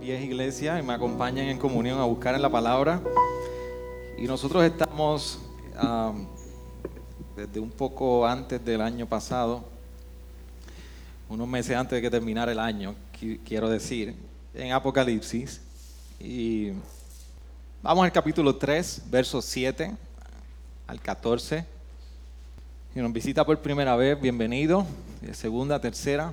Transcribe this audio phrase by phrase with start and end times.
[0.00, 3.02] Estamos en pie iglesia y me acompañan en comunión a buscar en la palabra.
[4.16, 5.40] Y nosotros estamos
[7.36, 9.62] desde un poco antes del año pasado,
[11.28, 12.94] unos meses antes de que terminara el año,
[13.44, 14.14] quiero decir,
[14.54, 15.60] en Apocalipsis.
[16.18, 16.72] Y
[17.82, 19.90] Vamos al capítulo 3, versos 7
[20.86, 21.66] al 14.
[22.94, 24.86] Si nos visita por primera vez, bienvenido.
[25.32, 26.32] Segunda, tercera.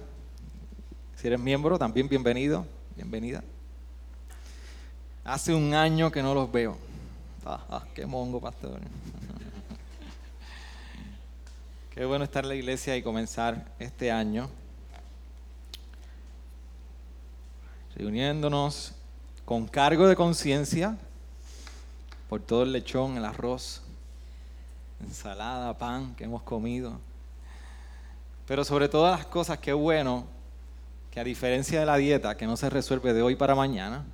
[1.15, 2.65] Si eres miembro, también bienvenido,
[2.95, 3.43] bienvenida.
[5.27, 6.77] Hace un año que no los veo.
[7.45, 8.79] Ah, ah, qué mongo, pastor.
[11.93, 14.49] qué bueno estar en la iglesia y comenzar este año
[17.97, 18.93] reuniéndonos
[19.43, 20.97] con cargo de conciencia
[22.29, 23.81] por todo el lechón, el arroz,
[25.01, 27.01] ensalada, pan que hemos comido.
[28.47, 30.25] Pero sobre todas las cosas, qué bueno
[31.11, 34.05] que a diferencia de la dieta que no se resuelve de hoy para mañana,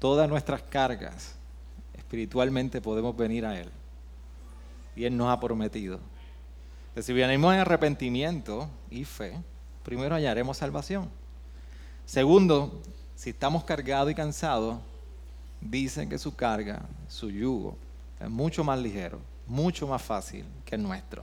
[0.00, 1.36] todas nuestras cargas
[1.96, 3.70] espiritualmente podemos venir a Él.
[4.96, 6.00] Y Él nos ha prometido
[6.94, 9.40] que si venimos en arrepentimiento y fe,
[9.84, 11.08] primero hallaremos salvación.
[12.04, 12.82] Segundo,
[13.14, 14.78] si estamos cargados y cansados,
[15.60, 17.76] dicen que su carga, su yugo,
[18.18, 21.22] es mucho más ligero, mucho más fácil que el nuestro.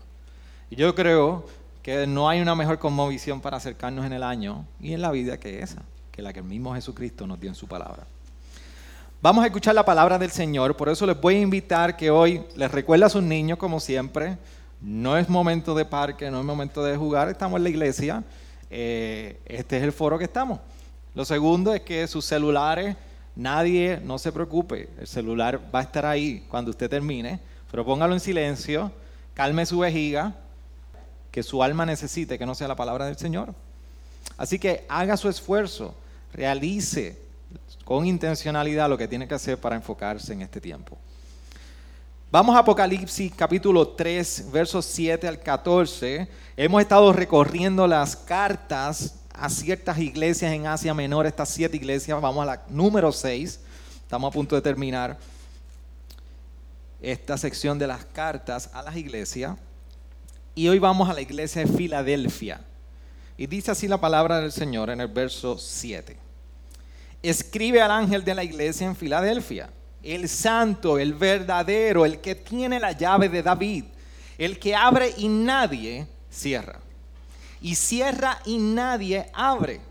[0.69, 1.45] Y yo creo
[1.83, 5.37] que no hay una mejor conmovisión para acercarnos en el año y en la vida
[5.37, 8.05] que esa, que la que el mismo Jesucristo nos dio en su palabra.
[9.21, 12.43] Vamos a escuchar la palabra del Señor, por eso les voy a invitar que hoy
[12.55, 14.37] les recuerde a sus niños, como siempre,
[14.79, 18.23] no es momento de parque, no es momento de jugar, estamos en la iglesia,
[18.69, 20.59] eh, este es el foro que estamos.
[21.15, 22.95] Lo segundo es que sus celulares
[23.37, 27.39] Nadie, no se preocupe, el celular va a estar ahí cuando usted termine,
[27.69, 28.91] pero póngalo en silencio,
[29.35, 30.33] calme su vejiga,
[31.29, 33.53] que su alma necesite que no sea la palabra del Señor.
[34.37, 35.93] Así que haga su esfuerzo,
[36.33, 37.26] realice
[37.87, 40.97] con intencionalidad lo que tiene que hacer para enfocarse en este tiempo.
[42.29, 46.27] Vamos a Apocalipsis capítulo 3, versos 7 al 14.
[46.57, 52.19] Hemos estado recorriendo las cartas a ciertas iglesias en Asia Menor, estas siete iglesias.
[52.19, 53.61] Vamos a la número seis.
[54.01, 55.17] Estamos a punto de terminar
[57.01, 59.55] esta sección de las cartas a las iglesias.
[60.55, 62.59] Y hoy vamos a la iglesia de Filadelfia.
[63.37, 66.26] Y dice así la palabra del Señor en el verso 7.
[67.21, 69.69] Escribe al ángel de la iglesia en Filadelfia,
[70.03, 73.85] el santo, el verdadero, el que tiene la llave de David,
[74.37, 76.79] el que abre y nadie cierra
[77.61, 79.81] y cierra y nadie abre.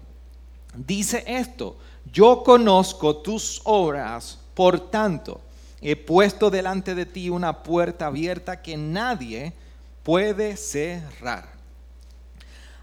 [0.74, 1.76] Dice esto,
[2.12, 5.40] yo conozco tus obras, por tanto,
[5.80, 9.52] he puesto delante de ti una puerta abierta que nadie
[10.02, 11.55] puede cerrar.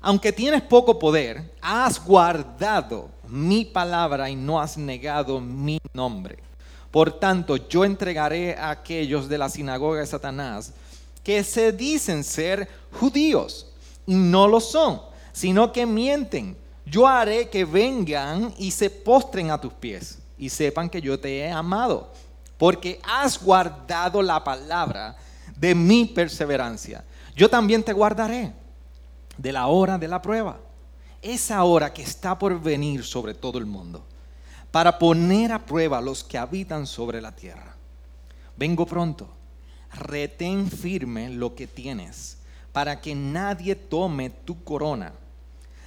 [0.06, 6.40] Aunque tienes poco poder, has guardado mi palabra y no has negado mi nombre.
[6.91, 10.74] Por tanto, yo entregaré a aquellos de la sinagoga de Satanás
[11.24, 13.68] que se dicen ser judíos
[14.06, 16.58] y no lo son, sino que mienten.
[16.85, 21.38] Yo haré que vengan y se postren a tus pies y sepan que yo te
[21.38, 22.12] he amado,
[22.58, 25.16] porque has guardado la palabra
[25.56, 27.06] de mi perseverancia.
[27.38, 28.52] Yo también te guardaré
[29.38, 30.60] de la hora de la prueba,
[31.22, 34.06] esa hora que está por venir sobre todo el mundo,
[34.72, 37.76] para poner a prueba a los que habitan sobre la tierra.
[38.58, 39.30] Vengo pronto,
[39.94, 42.38] retén firme lo que tienes
[42.72, 45.14] para que nadie tome tu corona.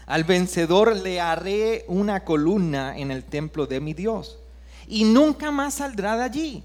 [0.06, 4.38] Al vencedor le haré una columna en el templo de mi Dios
[4.86, 6.62] y nunca más saldrá de allí.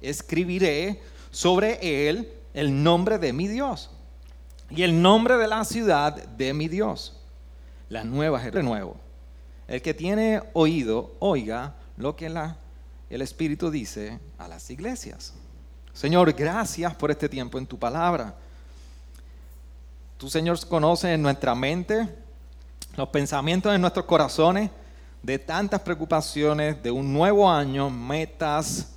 [0.00, 1.02] Escribiré
[1.32, 3.90] sobre él el nombre de mi Dios
[4.70, 7.16] y el nombre de la ciudad de mi Dios.
[7.88, 8.96] La nueva nuevo.
[9.66, 12.56] El que tiene oído, oiga lo que la,
[13.08, 15.34] el Espíritu dice a las iglesias.
[15.92, 18.34] Señor, gracias por este tiempo en tu palabra.
[20.16, 22.08] Tú, Señor, conoces en nuestra mente
[22.96, 24.70] los pensamientos de nuestros corazones
[25.22, 28.92] de tantas preocupaciones, de un nuevo año, metas,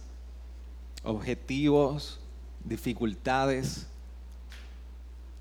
[1.04, 2.20] objetivos,
[2.64, 3.88] dificultades,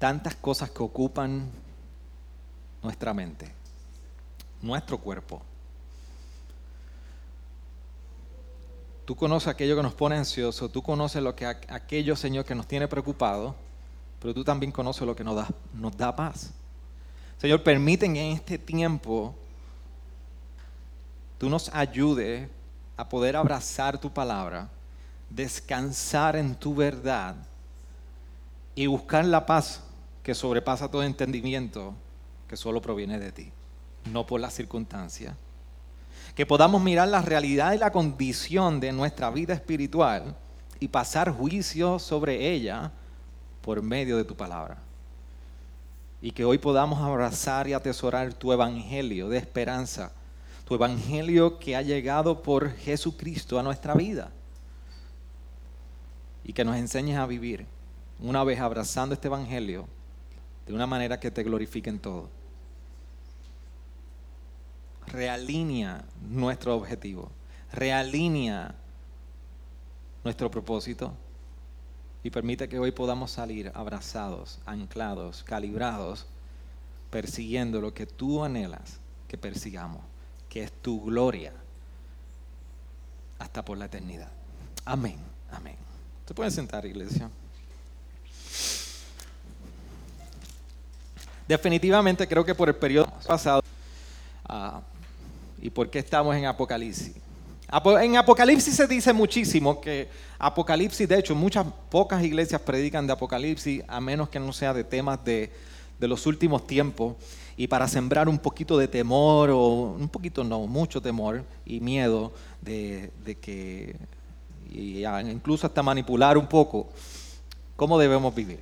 [0.03, 1.49] tantas cosas que ocupan
[2.83, 3.55] nuestra mente,
[4.61, 5.41] nuestro cuerpo.
[9.05, 12.67] tú conoces aquello que nos pone ansioso, tú conoces lo que aquello, Señor, que nos
[12.67, 13.55] tiene preocupado,
[14.19, 16.51] pero tú también conoces lo que nos da, nos da paz.
[17.39, 19.37] Señor, permiten en este tiempo
[21.39, 22.49] tú nos ayudes
[22.97, 24.69] a poder abrazar tu palabra,
[25.31, 27.37] descansar en tu verdad
[28.75, 29.81] y buscar la paz
[30.23, 31.95] que sobrepasa todo entendimiento
[32.49, 33.51] que solo proviene de ti,
[34.11, 35.35] no por las circunstancias.
[36.35, 40.37] Que podamos mirar la realidad y la condición de nuestra vida espiritual
[40.79, 42.93] y pasar juicio sobre ella
[43.63, 44.79] por medio de tu palabra.
[46.21, 50.13] Y que hoy podamos abrazar y atesorar tu evangelio de esperanza,
[50.65, 54.31] tu evangelio que ha llegado por Jesucristo a nuestra vida.
[56.45, 57.67] Y que nos enseñes a vivir
[58.21, 59.89] una vez abrazando este evangelio
[60.67, 62.29] de una manera que te glorifique en todo.
[65.07, 67.31] Realinea nuestro objetivo,
[67.73, 68.75] realinea
[70.25, 71.13] nuestro propósito
[72.23, 76.27] y permite que hoy podamos salir abrazados, anclados, calibrados,
[77.11, 80.03] persiguiendo lo que tú anhelas que persigamos,
[80.49, 81.53] que es tu gloria
[83.39, 84.31] hasta por la eternidad.
[84.85, 85.17] Amén,
[85.51, 85.77] amén.
[86.27, 87.29] ¿Se pueden sentar, iglesia?
[91.47, 93.63] Definitivamente creo que por el periodo pasado
[94.49, 94.81] uh,
[95.61, 97.15] y por qué estamos en Apocalipsis.
[98.01, 100.09] En Apocalipsis se dice muchísimo que
[100.39, 104.85] Apocalipsis, de hecho, muchas pocas iglesias predican de Apocalipsis, a menos que no sea de
[104.85, 105.51] temas de,
[105.99, 107.15] de los últimos tiempos,
[107.57, 112.33] y para sembrar un poquito de temor, o un poquito no, mucho temor y miedo
[112.61, 113.97] de, de que,
[114.71, 116.89] y incluso hasta manipular un poco
[117.77, 118.61] cómo debemos vivir.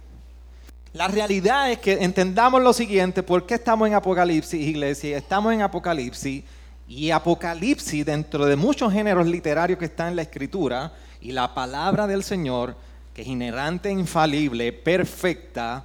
[0.93, 5.17] La realidad es que entendamos lo siguiente, ¿por qué estamos en Apocalipsis, iglesia?
[5.17, 6.43] Estamos en Apocalipsis
[6.89, 12.09] y Apocalipsis, dentro de muchos géneros literarios que están en la escritura, y la palabra
[12.09, 12.75] del Señor,
[13.15, 15.85] que es inherente, infalible, perfecta,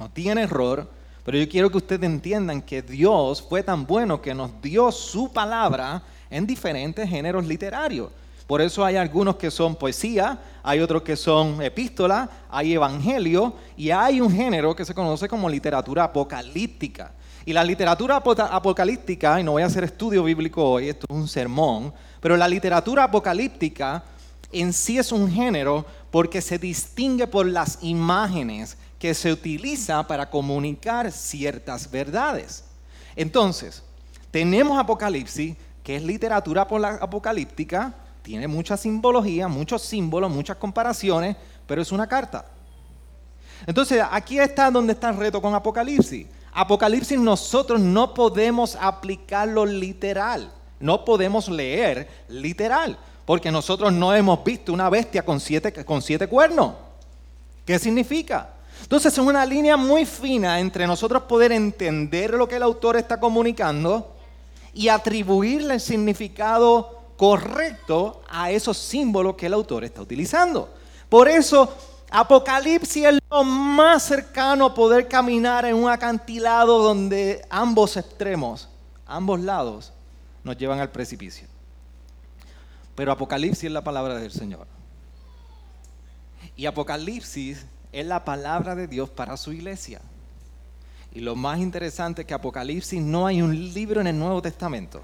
[0.00, 0.90] no tiene error,
[1.22, 5.30] pero yo quiero que ustedes entiendan que Dios fue tan bueno que nos dio su
[5.34, 8.10] palabra en diferentes géneros literarios.
[8.46, 13.90] Por eso hay algunos que son poesía, hay otros que son epístola, hay evangelio y
[13.90, 17.12] hay un género que se conoce como literatura apocalíptica.
[17.44, 21.28] Y la literatura apocalíptica, y no voy a hacer estudio bíblico hoy, esto es un
[21.28, 24.04] sermón, pero la literatura apocalíptica
[24.52, 30.30] en sí es un género porque se distingue por las imágenes que se utiliza para
[30.30, 32.64] comunicar ciertas verdades.
[33.14, 33.82] Entonces,
[34.30, 37.94] tenemos Apocalipsis, que es literatura apocalíptica,
[38.26, 42.44] tiene mucha simbología, muchos símbolos, muchas comparaciones, pero es una carta.
[43.64, 46.26] Entonces, aquí está donde está el reto con Apocalipsis.
[46.52, 50.50] Apocalipsis nosotros no podemos aplicarlo literal,
[50.80, 56.26] no podemos leer literal, porque nosotros no hemos visto una bestia con siete, con siete
[56.26, 56.74] cuernos.
[57.64, 58.54] ¿Qué significa?
[58.82, 63.20] Entonces es una línea muy fina entre nosotros poder entender lo que el autor está
[63.20, 64.16] comunicando
[64.74, 70.72] y atribuirle el significado correcto a esos símbolos que el autor está utilizando.
[71.08, 71.74] Por eso,
[72.10, 78.68] Apocalipsis es lo más cercano a poder caminar en un acantilado donde ambos extremos,
[79.06, 79.92] ambos lados,
[80.44, 81.48] nos llevan al precipicio.
[82.94, 84.66] Pero Apocalipsis es la palabra del Señor.
[86.54, 90.00] Y Apocalipsis es la palabra de Dios para su iglesia.
[91.12, 95.02] Y lo más interesante es que Apocalipsis no hay un libro en el Nuevo Testamento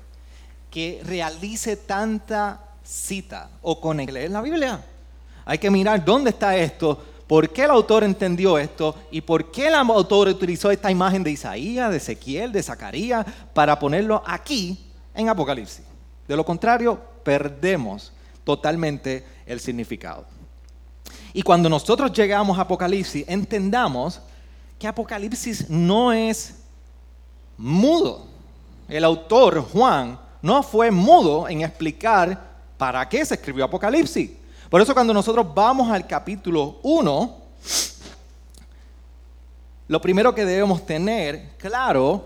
[0.72, 4.84] que realice tanta cita o conexión en la Biblia.
[5.44, 9.68] Hay que mirar dónde está esto, por qué el autor entendió esto y por qué
[9.68, 14.78] el autor utilizó esta imagen de Isaías, de Ezequiel, de Zacarías para ponerlo aquí
[15.14, 15.84] en Apocalipsis.
[16.26, 18.10] De lo contrario, perdemos
[18.42, 20.24] totalmente el significado.
[21.34, 24.22] Y cuando nosotros llegamos a Apocalipsis, entendamos
[24.78, 26.54] que Apocalipsis no es
[27.58, 28.26] mudo.
[28.88, 34.30] El autor, Juan, no fue mudo en explicar para qué se escribió Apocalipsis.
[34.68, 37.36] Por eso cuando nosotros vamos al capítulo 1,
[39.86, 42.24] lo primero que debemos tener claro,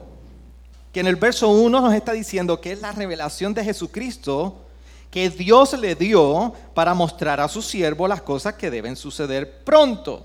[0.92, 4.62] que en el verso 1 nos está diciendo que es la revelación de Jesucristo
[5.10, 10.24] que Dios le dio para mostrar a su siervo las cosas que deben suceder pronto.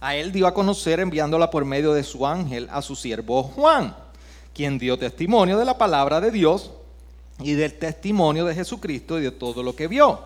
[0.00, 4.03] A él dio a conocer enviándola por medio de su ángel a su siervo Juan
[4.54, 6.70] quien dio testimonio de la palabra de Dios
[7.40, 10.20] y del testimonio de Jesucristo y de todo lo que vio.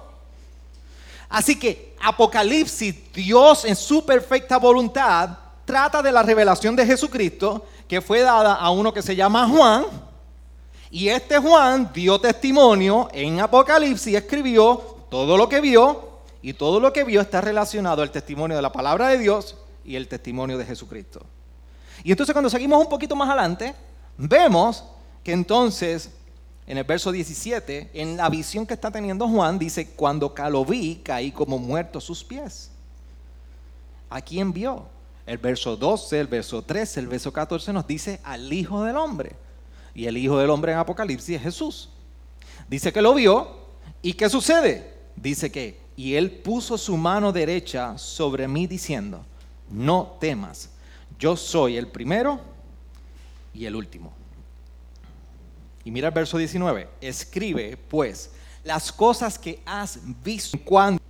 [1.28, 5.30] Así que Apocalipsis, Dios en su perfecta voluntad,
[5.64, 9.84] trata de la revelación de Jesucristo que fue dada a uno que se llama Juan
[10.90, 16.08] Y este Juan dio testimonio en Apocalipsis, escribió todo lo que vio,
[16.42, 19.96] y todo lo que vio está relacionado al testimonio de la palabra de Dios y
[19.96, 21.20] el testimonio de Jesucristo.
[22.04, 23.74] Y entonces cuando seguimos un poquito más adelante,
[24.18, 24.84] vemos
[25.24, 26.10] que entonces
[26.68, 30.96] en el verso 17, en la visión que está teniendo Juan, dice, cuando lo vi,
[30.96, 32.70] caí como muerto sus pies.
[34.10, 34.84] ¿A quién vio?
[35.24, 39.34] El verso 12, el verso 13, el verso 14 nos dice al Hijo del Hombre.
[39.94, 41.88] Y el Hijo del Hombre en Apocalipsis es Jesús.
[42.68, 43.48] Dice que lo vio.
[44.02, 44.92] ¿Y qué sucede?
[45.16, 49.24] Dice que, y él puso su mano derecha sobre mí diciendo,
[49.70, 50.68] no temas,
[51.18, 52.40] yo soy el primero
[53.54, 54.12] y el último.
[55.84, 58.30] Y mira el verso 19, escribe pues
[58.64, 61.00] las cosas que has visto cuando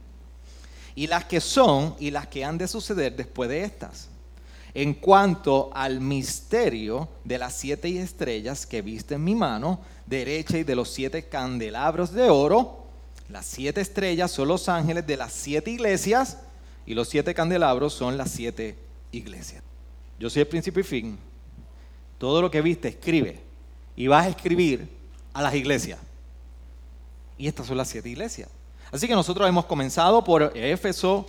[0.95, 4.09] y las que son y las que han de suceder después de estas.
[4.75, 10.65] En cuanto al misterio de las siete estrellas que viste en mi mano derecha y
[10.65, 12.87] de los siete candelabros de oro,
[13.29, 16.39] las siete estrellas son los ángeles de las siete iglesias
[16.87, 18.77] y los siete candelabros son las siete
[19.13, 19.63] iglesias.
[20.19, 21.19] Yo soy el principio y fin.
[22.19, 23.41] Todo lo que viste, escribe.
[23.97, 24.89] Y vas a escribir
[25.33, 25.99] a las iglesias.
[27.37, 28.49] Y estas son las siete iglesias.
[28.91, 31.27] Así que nosotros hemos comenzado por Éfeso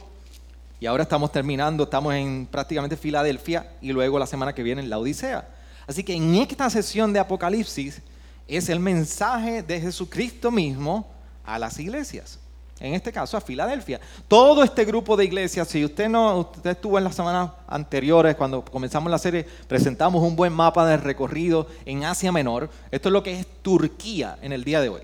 [0.79, 4.89] y ahora estamos terminando, estamos en prácticamente Filadelfia y luego la semana que viene en
[4.89, 5.47] la Odisea.
[5.85, 8.01] Así que en esta sesión de Apocalipsis
[8.47, 11.07] es el mensaje de Jesucristo mismo
[11.43, 12.39] a las iglesias
[12.79, 13.99] en este caso a Filadelfia.
[14.27, 18.63] Todo este grupo de iglesias, si usted no, usted estuvo en las semanas anteriores, cuando
[18.63, 22.69] comenzamos la serie, presentamos un buen mapa de recorrido en Asia Menor.
[22.91, 25.01] Esto es lo que es Turquía en el día de hoy.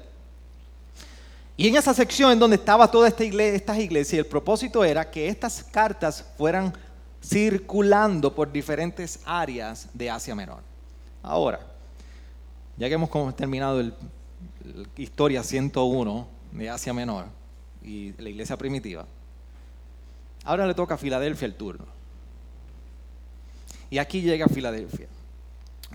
[1.57, 5.09] Y en esa sección en donde estaba toda esta iglesia, estas iglesias, el propósito era
[5.09, 6.73] que estas cartas fueran
[7.23, 10.59] circulando por diferentes áreas de Asia Menor.
[11.23, 11.59] Ahora,
[12.77, 13.93] ya que hemos terminado el,
[14.97, 17.25] historia 101 de Asia Menor,
[17.85, 19.05] y la iglesia primitiva.
[20.43, 21.85] Ahora le toca a Filadelfia el turno.
[23.89, 25.07] Y aquí llega Filadelfia.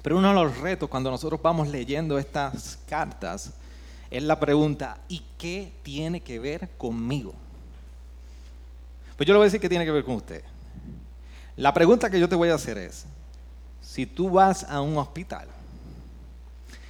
[0.02, 3.52] Pero uno de los retos cuando nosotros vamos leyendo estas cartas
[4.10, 7.34] es la pregunta, ¿y qué tiene que ver conmigo?
[9.16, 10.42] Pues yo le voy a decir que tiene que ver con usted.
[11.56, 13.06] La pregunta que yo te voy a hacer es,
[13.80, 15.46] si tú vas a un hospital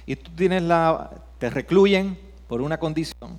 [0.05, 2.17] y tú tienes la, te recluyen
[2.47, 3.37] por una condición,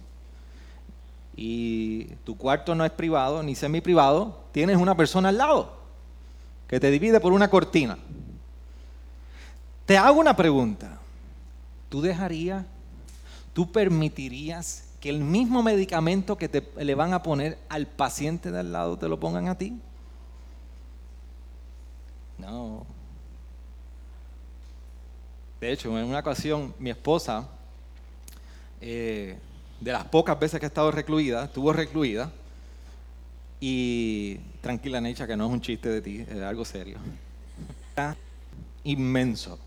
[1.37, 5.77] y tu cuarto no es privado ni semi privado, tienes una persona al lado
[6.69, 7.99] que te divide por una cortina.
[9.87, 10.99] Te hago una pregunta.
[11.89, 12.65] ¿Tú dejarías,
[13.53, 18.61] tú permitirías que el mismo medicamento que te, le van a poner al paciente de
[18.61, 19.79] al lado te lo pongan a ti?
[22.39, 22.87] No.
[25.61, 27.49] De hecho, en una ocasión mi esposa
[28.81, 29.39] eh,
[29.83, 32.31] de las pocas veces que ha estado recluida, estuvo recluida,
[33.61, 36.99] y tranquila, Necha, que no es un chiste de ti, es algo serio.
[38.85, 39.59] Inmenso.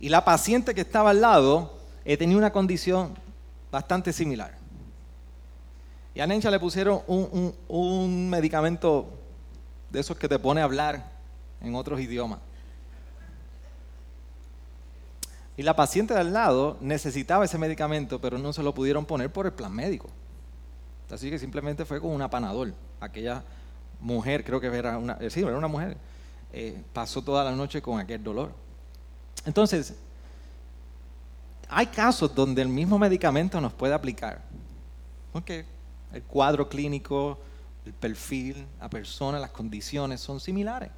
[0.00, 3.14] Y la paciente que estaba al lado eh, tenía una condición
[3.72, 4.54] bastante similar.
[6.14, 9.08] Y a Necha le pusieron un, un medicamento
[9.88, 11.10] de esos que te pone a hablar
[11.62, 12.40] en otros idiomas.
[15.60, 19.30] Y la paciente de al lado necesitaba ese medicamento, pero no se lo pudieron poner
[19.30, 20.08] por el plan médico.
[21.10, 22.74] Así que simplemente fue con una panadol.
[22.98, 23.44] Aquella
[24.00, 25.98] mujer, creo que era una, eh, sí, era una mujer,
[26.54, 28.54] eh, pasó toda la noche con aquel dolor.
[29.44, 29.96] Entonces,
[31.68, 34.40] hay casos donde el mismo medicamento nos puede aplicar.
[35.30, 35.66] Porque
[36.14, 37.38] el cuadro clínico,
[37.84, 40.90] el perfil, la persona, las condiciones son similares.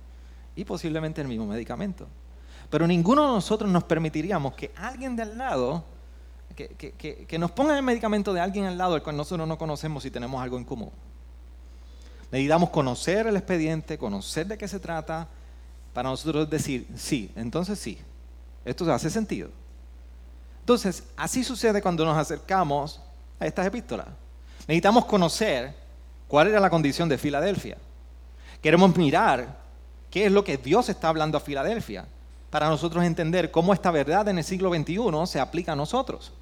[0.54, 2.06] Y posiblemente el mismo medicamento.
[2.72, 5.84] Pero ninguno de nosotros nos permitiríamos que alguien de al lado,
[6.56, 10.10] que, nos ponga el medicamento de alguien al lado al cual nosotros no conocemos si
[10.10, 10.90] tenemos algo en común.
[12.30, 15.28] Necesitamos conocer el expediente, conocer de qué se trata,
[15.92, 17.98] para nosotros decir, sí, entonces sí,
[18.64, 19.50] esto hace sentido.
[20.60, 23.02] Entonces, así sucede cuando nos acercamos
[23.38, 24.06] a estas epístolas.
[24.60, 25.74] Necesitamos conocer
[26.26, 27.76] cuál era la condición de Filadelfia.
[28.62, 29.58] Queremos mirar
[30.10, 32.06] qué es lo que Dios está hablando a Filadelfia
[32.52, 36.32] para nosotros entender cómo esta verdad en el siglo XXI se aplica a nosotros.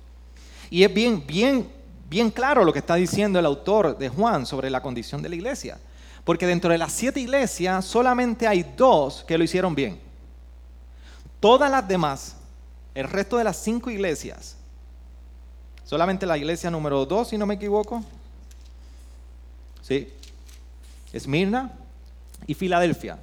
[0.69, 1.71] Y es bien, bien,
[2.09, 5.37] bien claro lo que está diciendo el autor de Juan sobre la condición de la
[5.37, 5.79] iglesia.
[6.25, 10.00] Porque dentro de las siete iglesias solamente hay dos que lo hicieron bien.
[11.38, 12.35] Todas las demás,
[12.93, 14.57] el resto de las cinco iglesias,
[15.85, 18.02] solamente la iglesia número dos, si no me equivoco,
[19.81, 20.12] ¿sí?
[21.12, 21.71] Esmirna
[22.49, 23.17] y Filadelfia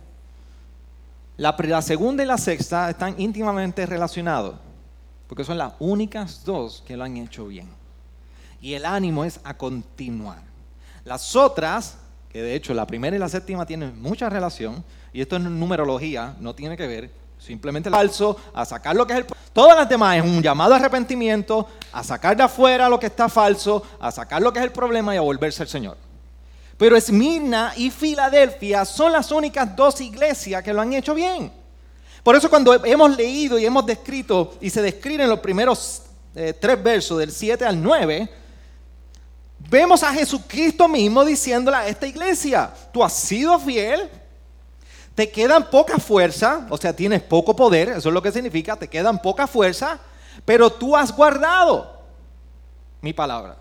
[1.38, 4.56] la, segunda y la sexta están íntimamente relacionados.
[5.27, 7.67] porque son las únicas dos que lo han hecho bien.
[8.62, 10.41] Y el ánimo es a continuar.
[11.03, 11.98] Las otras,
[12.29, 16.34] que de hecho la primera y la séptima tienen mucha relación, y esto es numerología,
[16.39, 19.25] no tiene que ver, simplemente falso, a sacar lo que es el...
[19.51, 23.27] Todas las demás es un llamado a arrepentimiento, a sacar de afuera lo que está
[23.27, 25.98] falso, a sacar lo que es el problema y a volverse al Señor.
[26.77, 31.51] Pero Esmirna y Filadelfia son las únicas dos iglesias que lo han hecho bien.
[32.24, 36.03] Por eso cuando hemos leído y hemos descrito y se describen los primeros
[36.36, 38.29] eh, tres versos del 7 al 9,
[39.69, 44.10] vemos a Jesucristo mismo diciéndole a esta iglesia, tú has sido fiel,
[45.15, 48.88] te quedan poca fuerza, o sea, tienes poco poder, eso es lo que significa, te
[48.88, 50.00] quedan poca fuerza,
[50.46, 52.03] pero tú has guardado
[53.01, 53.57] mi palabra.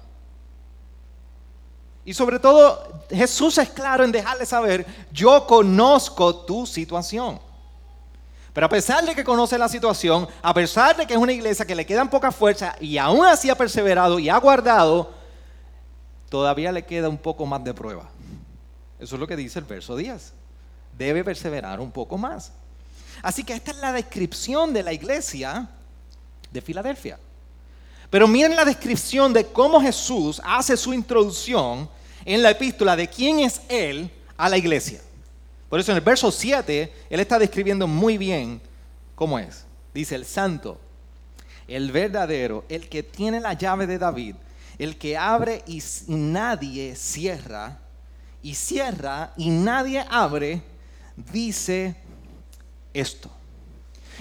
[2.06, 7.40] Y sobre todo, Jesús es claro en dejarle saber, yo conozco tu situación.
[8.52, 11.66] Pero a pesar de que conoce la situación, a pesar de que es una iglesia
[11.66, 15.12] que le quedan poca fuerza y aún así ha perseverado y ha guardado,
[16.30, 18.08] todavía le queda un poco más de prueba.
[19.00, 20.32] Eso es lo que dice el verso 10.
[20.96, 22.52] Debe perseverar un poco más.
[23.20, 25.68] Así que esta es la descripción de la iglesia
[26.52, 27.18] de Filadelfia.
[28.10, 31.88] Pero miren la descripción de cómo Jesús hace su introducción
[32.25, 35.00] en la epístola de quién es Él a la iglesia.
[35.68, 38.60] Por eso en el verso 7, Él está describiendo muy bien
[39.14, 39.64] cómo es.
[39.92, 40.78] Dice el santo,
[41.66, 44.36] el verdadero, el que tiene la llave de David,
[44.78, 47.78] el que abre y nadie cierra,
[48.42, 50.62] y cierra y nadie abre,
[51.32, 51.96] dice
[52.94, 53.30] esto.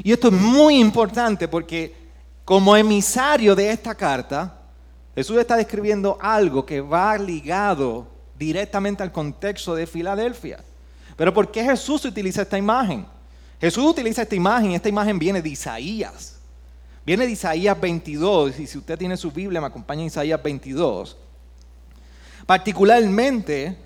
[0.03, 2.04] Y esto es muy importante porque
[2.45, 4.61] como emisario de esta carta,
[5.15, 10.63] Jesús está describiendo algo que va ligado directamente al contexto de Filadelfia.
[11.17, 13.05] Pero ¿por qué Jesús utiliza esta imagen?
[13.59, 16.37] Jesús utiliza esta imagen, esta imagen viene de Isaías.
[17.03, 21.17] Viene de Isaías 22, y si usted tiene su Biblia, me acompaña en Isaías 22.
[22.45, 23.77] Particularmente,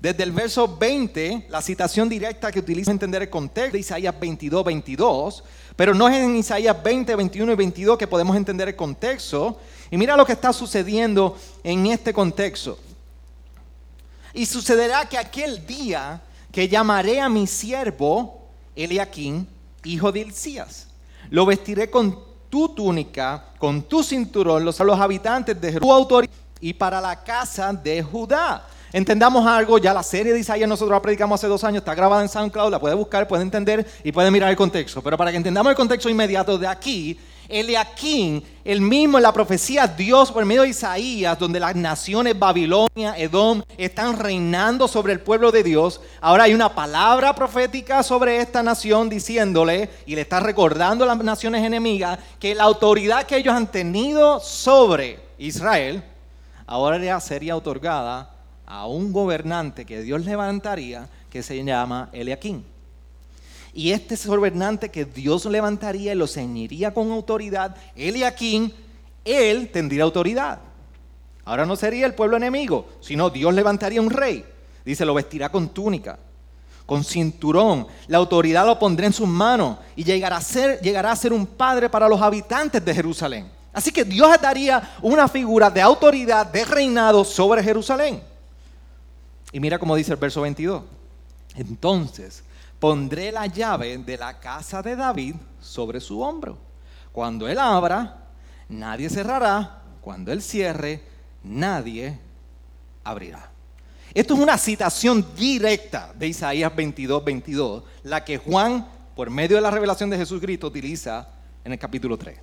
[0.00, 4.64] desde el verso 20, la citación directa que utiliza entender el contexto de Isaías 22,
[4.64, 5.44] 22,
[5.76, 9.60] pero no es en Isaías 20, 21 y 22 que podemos entender el contexto,
[9.90, 12.78] y mira lo que está sucediendo en este contexto.
[14.32, 19.46] Y sucederá que aquel día que llamaré a mi siervo Eliaquín,
[19.84, 20.88] hijo de Hilcías,
[21.28, 27.02] lo vestiré con tu túnica, con tu cinturón, los, los habitantes de autoridad y para
[27.02, 28.66] la casa de Judá.
[28.92, 32.22] Entendamos algo, ya la serie de Isaías nosotros la predicamos hace dos años, está grabada
[32.22, 35.00] en SoundCloud, la puede buscar, puede entender y puede mirar el contexto.
[35.00, 37.16] Pero para que entendamos el contexto inmediato de aquí,
[37.48, 43.14] Eliakim, el mismo en la profecía Dios por medio de Isaías, donde las naciones Babilonia,
[43.16, 46.00] Edom, están reinando sobre el pueblo de Dios.
[46.20, 51.18] Ahora hay una palabra profética sobre esta nación diciéndole, y le está recordando a las
[51.18, 56.02] naciones enemigas, que la autoridad que ellos han tenido sobre Israel,
[56.66, 58.39] ahora ya sería otorgada
[58.70, 62.62] a un gobernante que Dios levantaría, que se llama Eliakim.
[63.74, 67.76] Y este gobernante que Dios levantaría y lo ceñiría con autoridad,
[68.24, 68.72] aquí,
[69.24, 70.60] él tendría autoridad.
[71.44, 74.44] Ahora no sería el pueblo enemigo, sino Dios levantaría un rey.
[74.84, 76.16] Dice, lo vestirá con túnica,
[76.86, 77.88] con cinturón.
[78.06, 81.44] La autoridad lo pondrá en sus manos y llegará a ser, llegará a ser un
[81.44, 83.50] padre para los habitantes de Jerusalén.
[83.72, 88.29] Así que Dios daría una figura de autoridad, de reinado sobre Jerusalén.
[89.52, 90.82] Y mira cómo dice el verso 22.
[91.56, 92.44] Entonces
[92.78, 96.58] pondré la llave de la casa de David sobre su hombro.
[97.12, 98.28] Cuando él abra,
[98.68, 99.82] nadie cerrará.
[100.00, 101.02] Cuando él cierre,
[101.42, 102.18] nadie
[103.04, 103.50] abrirá.
[104.12, 109.62] Esto es una citación directa de Isaías 22, 22, la que Juan, por medio de
[109.62, 111.28] la revelación de Jesucristo, utiliza
[111.64, 112.38] en el capítulo 3.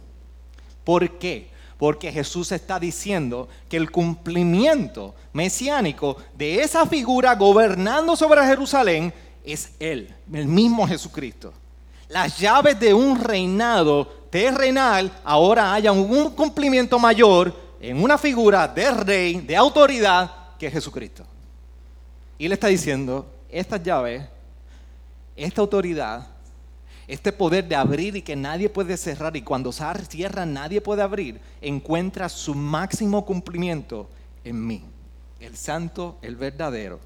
[0.83, 1.49] ¿Por qué?
[1.77, 9.13] Porque Jesús está diciendo que el cumplimiento mesiánico de esa figura gobernando sobre Jerusalén
[9.43, 11.53] es Él, el mismo Jesucristo.
[12.09, 18.91] Las llaves de un reinado terrenal ahora haya un cumplimiento mayor en una figura de
[18.91, 21.23] rey, de autoridad, que es Jesucristo.
[22.37, 24.23] Y Él está diciendo, estas llaves,
[25.35, 26.27] esta autoridad,
[27.07, 31.39] este poder de abrir y que nadie puede cerrar y cuando cierra nadie puede abrir,
[31.61, 34.09] encuentra su máximo cumplimiento
[34.43, 34.83] en mí,
[35.39, 36.99] el santo, el verdadero,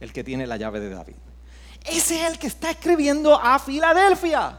[0.00, 1.14] el que tiene la llave de David.
[1.84, 4.58] Ese es el que está escribiendo a Filadelfia.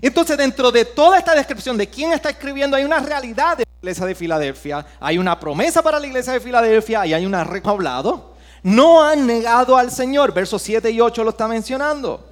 [0.00, 3.78] Entonces, dentro de toda esta descripción de quién está escribiendo, hay una realidad de la
[3.80, 8.33] iglesia de Filadelfia, hay una promesa para la iglesia de Filadelfia y hay una hablado.
[8.64, 12.26] No han negado al Señor, versos 7 y 8 lo está mencionando.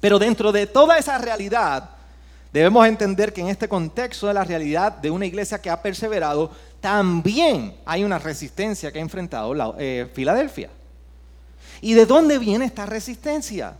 [0.00, 1.90] Pero dentro de toda esa realidad,
[2.50, 6.50] debemos entender que en este contexto de la realidad de una iglesia que ha perseverado,
[6.80, 10.70] también hay una resistencia que ha enfrentado eh, Filadelfia.
[11.82, 13.74] ¿Y de dónde viene esta resistencia?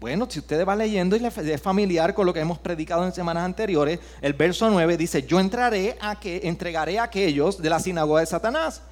[0.00, 3.44] Bueno, si ustedes van leyendo y es familiar con lo que hemos predicado en semanas
[3.44, 8.20] anteriores, el verso 9 dice, yo entraré a que, entregaré a aquellos de la sinagoga
[8.20, 8.82] de Satanás,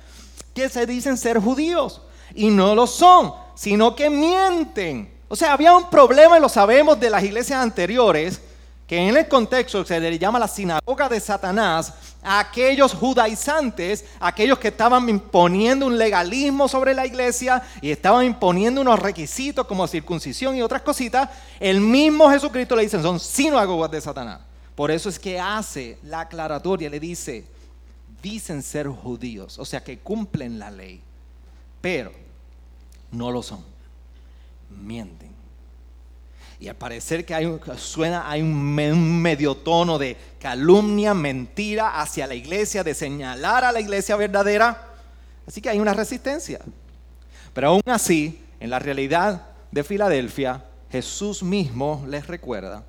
[0.55, 2.00] que se dicen ser judíos
[2.35, 5.12] y no lo son, sino que mienten.
[5.29, 8.40] O sea, había un problema, y lo sabemos de las iglesias anteriores,
[8.90, 14.59] que en el contexto se le llama la sinagoga de Satanás, a aquellos judaizantes, aquellos
[14.59, 20.57] que estaban imponiendo un legalismo sobre la iglesia y estaban imponiendo unos requisitos como circuncisión
[20.57, 24.40] y otras cositas, el mismo Jesucristo le dice, son sinagogas de Satanás.
[24.75, 27.45] Por eso es que hace la aclaratoria, le dice,
[28.21, 31.01] dicen ser judíos, o sea que cumplen la ley,
[31.81, 32.12] pero
[33.12, 33.64] no lo son,
[34.71, 35.31] mienten.
[36.61, 37.47] Y al parecer que hay
[37.79, 43.81] suena, hay un, medio tono de calumnia, mentira hacia la iglesia, de señalar a la
[43.81, 44.88] iglesia verdadera.
[45.47, 46.61] Así que hay una resistencia.
[47.55, 52.85] Pero aún así, en la realidad de Filadelfia, Jesús mismo les recuerda,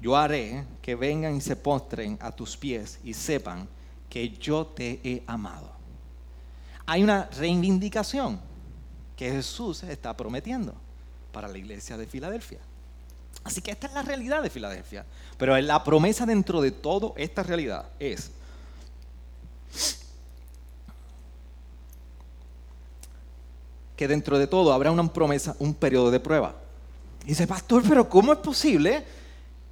[0.00, 3.68] yo haré que vengan y se postren a tus pies y sepan
[4.10, 5.77] que yo te he amado.
[6.90, 8.40] Hay una reivindicación
[9.14, 10.72] que Jesús está prometiendo
[11.32, 12.60] para la iglesia de Filadelfia.
[13.44, 15.04] Así que esta es la realidad de Filadelfia.
[15.36, 18.30] Pero la promesa dentro de toda esta realidad es
[23.94, 26.54] que dentro de todo habrá una promesa, un periodo de prueba.
[27.24, 29.04] Y dice, pastor, pero ¿cómo es posible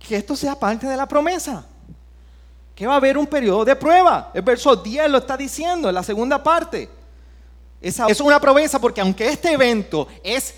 [0.07, 1.65] que esto sea parte de la promesa?
[2.75, 4.33] Que va a haber un periodo de prueba.
[4.35, 7.06] El verso 10 lo está diciendo en la segunda parte.
[7.87, 10.55] Es una promesa porque aunque este evento es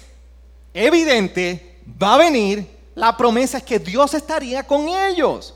[0.72, 5.54] evidente, va a venir, la promesa es que Dios estaría con ellos.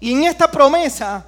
[0.00, 1.26] Y en esta promesa,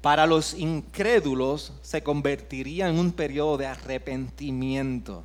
[0.00, 5.24] para los incrédulos, se convertiría en un periodo de arrepentimiento.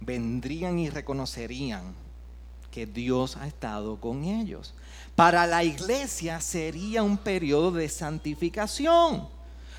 [0.00, 1.94] Vendrían y reconocerían
[2.72, 4.74] que Dios ha estado con ellos.
[5.14, 9.28] Para la iglesia sería un periodo de santificación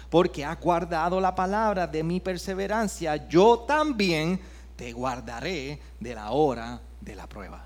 [0.10, 4.39] porque has guardado la palabra de mi perseverancia, yo también
[4.76, 7.65] te guardaré de la hora de la prueba.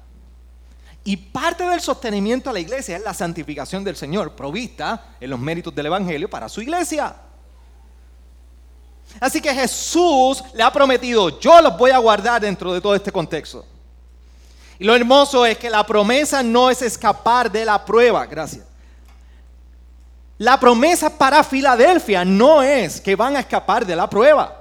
[1.04, 5.40] Y parte del sostenimiento a la iglesia es la santificación del Señor, provista en los
[5.40, 7.16] méritos del Evangelio para su iglesia.
[9.20, 13.12] Así que Jesús le ha prometido, yo los voy a guardar dentro de todo este
[13.12, 13.66] contexto.
[14.78, 18.69] Y lo hermoso es que la promesa no es escapar de la prueba, gracias.
[20.40, 24.56] La promesa para Filadelfia no es que van a escapar de la prueba.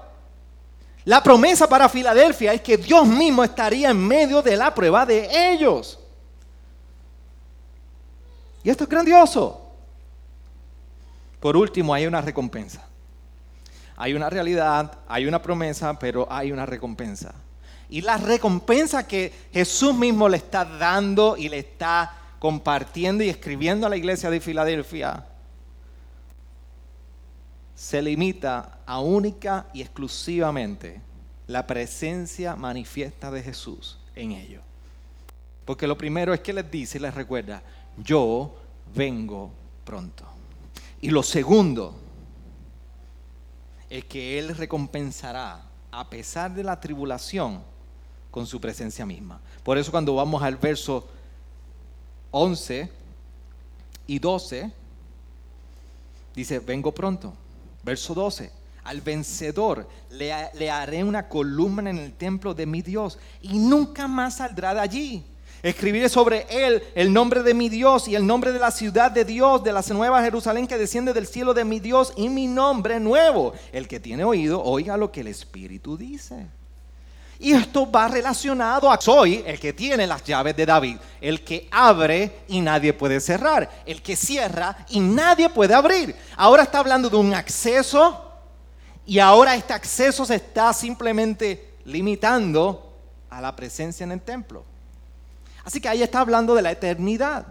[1.04, 5.52] La promesa para Filadelfia es que Dios mismo estaría en medio de la prueba de
[5.52, 6.00] ellos.
[8.64, 9.70] Y esto es grandioso.
[11.38, 12.84] Por último, hay una recompensa.
[13.96, 17.32] Hay una realidad, hay una promesa, pero hay una recompensa.
[17.88, 23.86] Y la recompensa que Jesús mismo le está dando y le está compartiendo y escribiendo
[23.86, 25.27] a la iglesia de Filadelfia
[27.78, 31.00] se limita a única y exclusivamente
[31.46, 34.64] la presencia manifiesta de Jesús en ellos.
[35.64, 37.62] Porque lo primero es que les dice y les recuerda,
[37.96, 38.52] yo
[38.92, 39.52] vengo
[39.84, 40.24] pronto.
[41.00, 41.94] Y lo segundo
[43.88, 45.62] es que Él recompensará
[45.92, 47.62] a pesar de la tribulación
[48.32, 49.40] con su presencia misma.
[49.62, 51.06] Por eso cuando vamos al verso
[52.32, 52.90] 11
[54.08, 54.72] y 12,
[56.34, 57.34] dice, vengo pronto.
[57.88, 58.50] Verso 12.
[58.84, 64.36] Al vencedor le, haré una columna en el templo de mi Dios y nunca más
[64.36, 65.24] saldrá de allí.
[65.62, 69.24] Escribiré sobre él el nombre de mi Dios y el nombre de la ciudad de
[69.24, 73.00] Dios, de la nueva Jerusalén que desciende del cielo de mi Dios y mi nombre
[73.00, 73.54] nuevo.
[73.72, 76.46] El que tiene oído, oiga lo que el Espíritu dice.
[77.40, 81.68] Y esto va relacionado a soy el que tiene las llaves de David, el que
[81.70, 86.16] abre y nadie puede cerrar, el que cierra y nadie puede abrir.
[86.36, 88.24] Ahora está hablando de un acceso
[89.06, 92.92] y ahora este acceso se está simplemente limitando
[93.30, 94.64] a la presencia en el templo.
[95.64, 97.46] Así que ahí está hablando de la eternidad.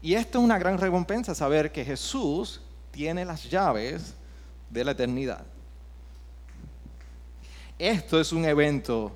[0.00, 4.14] Y esto es una gran recompensa, saber que Jesús tiene las llaves
[4.70, 5.44] de la eternidad.
[7.78, 9.12] Esto es un evento,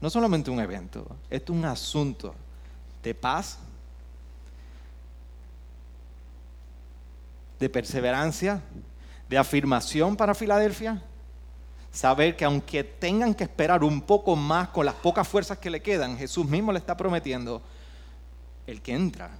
[0.00, 2.34] no solamente un evento, esto es un asunto
[3.02, 3.58] de paz,
[7.58, 8.60] de perseverancia,
[9.28, 11.02] de afirmación para Filadelfia,
[11.90, 15.80] saber que aunque tengan que esperar un poco más con las pocas fuerzas que le
[15.80, 17.62] quedan, Jesús mismo le está prometiendo,
[18.66, 19.30] el que entra,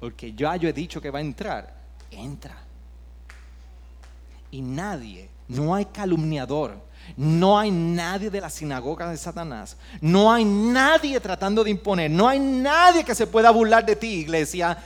[0.00, 1.74] o el que ya yo he dicho que va a entrar,
[2.10, 2.56] entra.
[4.50, 10.44] Y nadie, no hay calumniador, no hay nadie de la sinagoga de Satanás, no hay
[10.44, 14.78] nadie tratando de imponer, no hay nadie que se pueda burlar de ti, iglesia.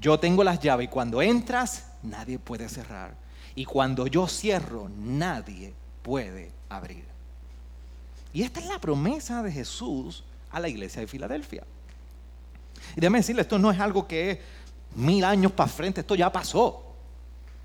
[0.00, 3.12] Yo tengo las llaves y cuando entras, nadie puede cerrar.
[3.54, 7.04] Y cuando yo cierro, nadie puede abrir.
[8.32, 11.64] Y esta es la promesa de Jesús a la iglesia de Filadelfia.
[12.96, 14.38] Y déjame decirle, esto no es algo que es
[14.94, 16.84] mil años para frente, esto ya pasó.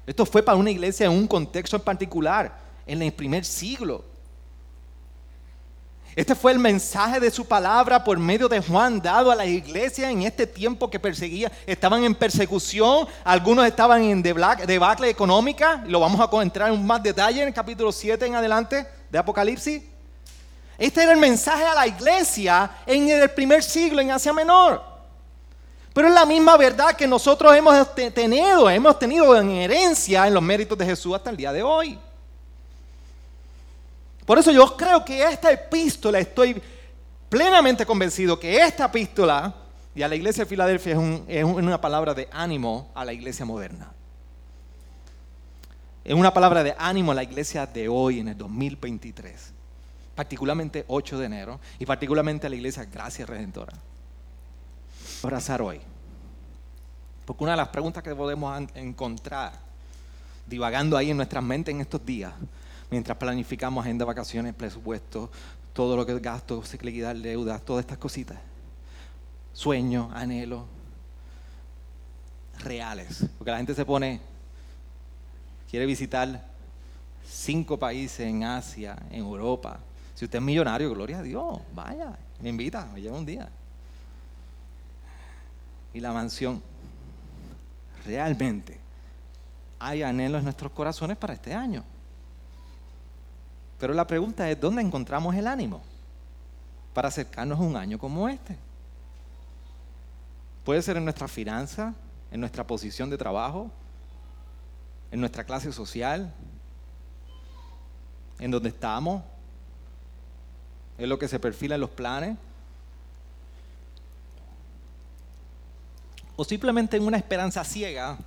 [0.05, 4.03] Esto fue para una iglesia en un contexto en particular, en el primer siglo.
[6.15, 10.11] Este fue el mensaje de su palabra por medio de Juan dado a la iglesia
[10.11, 11.51] en este tiempo que perseguía.
[11.65, 17.41] Estaban en persecución, algunos estaban en debacle económica, lo vamos a entrar en más detalle
[17.41, 19.81] en el capítulo 7 en adelante de Apocalipsis.
[20.77, 24.83] Este era el mensaje a la iglesia en el primer siglo en Asia Menor.
[25.93, 30.43] Pero es la misma verdad que nosotros hemos tenido, hemos tenido en herencia en los
[30.43, 31.99] méritos de Jesús hasta el día de hoy.
[34.25, 36.61] Por eso yo creo que esta epístola, estoy
[37.29, 39.53] plenamente convencido que esta epístola
[39.95, 43.91] y a la iglesia de Filadelfia es, una palabra de ánimo a la iglesia moderna.
[46.03, 49.53] Es una palabra de ánimo a la iglesia de hoy en el 2023,
[50.15, 53.73] particularmente 8 de enero y particularmente a la iglesia Gracia Redentora.
[55.21, 55.79] Abrazar hoy.
[57.25, 59.53] Porque una de las preguntas que podemos encontrar
[60.45, 62.33] divagando ahí en nuestras mentes en estos días
[62.93, 65.31] mientras planificamos agenda, vacaciones, presupuesto,
[65.73, 68.37] todo lo que es gasto, liquidar deudas, todas estas cositas.
[69.51, 70.65] Sueños, anhelos
[72.59, 73.25] reales.
[73.35, 74.21] Porque la gente se pone,
[75.71, 76.45] quiere visitar
[77.27, 79.79] cinco países en Asia, en Europa.
[80.13, 83.49] Si usted es millonario, gloria a Dios, vaya, me invita, me lleva un día.
[85.95, 86.61] Y la mansión,
[88.05, 88.79] realmente,
[89.79, 91.83] hay anhelos en nuestros corazones para este año.
[93.83, 95.81] Pero la pregunta es, ¿dónde encontramos el ánimo
[96.93, 98.57] para acercarnos a un año como este?
[100.63, 101.93] Puede ser en nuestra finanza,
[102.31, 103.69] en nuestra posición de trabajo,
[105.11, 106.33] en nuestra clase social,
[108.39, 109.21] en donde estamos,
[110.97, 112.37] en lo que se perfila en los planes,
[116.37, 118.17] o simplemente en una esperanza ciega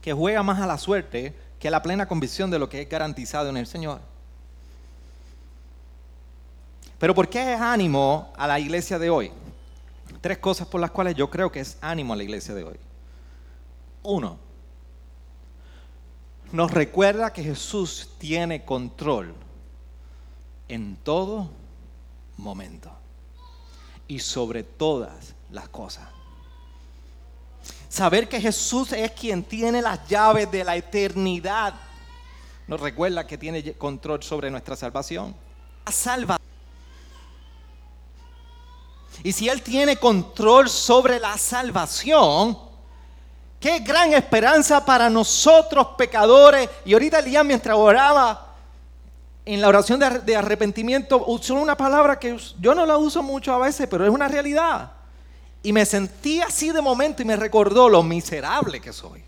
[0.00, 2.88] que juega más a la suerte que a la plena convicción de lo que es
[2.88, 4.15] garantizado en el Señor.
[6.98, 9.32] Pero ¿por qué es ánimo a la iglesia de hoy?
[10.20, 12.76] Tres cosas por las cuales yo creo que es ánimo a la iglesia de hoy.
[14.02, 14.38] Uno,
[16.52, 19.34] nos recuerda que Jesús tiene control
[20.68, 21.50] en todo
[22.36, 22.90] momento
[24.08, 26.08] y sobre todas las cosas.
[27.88, 31.74] Saber que Jesús es quien tiene las llaves de la eternidad
[32.66, 35.34] nos recuerda que tiene control sobre nuestra salvación.
[35.88, 36.38] Salva
[39.22, 42.58] y si Él tiene control sobre la salvación,
[43.58, 46.68] qué gran esperanza para nosotros pecadores.
[46.84, 48.54] Y ahorita Elías mientras oraba
[49.44, 53.58] en la oración de arrepentimiento usó una palabra que yo no la uso mucho a
[53.58, 54.92] veces, pero es una realidad.
[55.62, 59.24] Y me sentí así de momento y me recordó lo miserable que soy.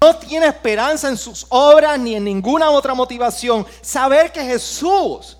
[0.00, 3.66] No tiene esperanza en sus obras ni en ninguna otra motivación.
[3.80, 5.37] Saber que Jesús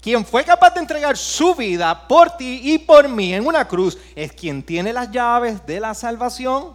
[0.00, 3.98] quien fue capaz de entregar su vida por ti y por mí en una cruz,
[4.14, 6.74] es quien tiene las llaves de la salvación.